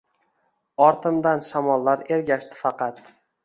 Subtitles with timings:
[0.85, 3.03] Ortimdan shamollar ergashdi faqat.